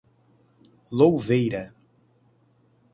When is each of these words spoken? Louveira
Louveira 0.91 1.75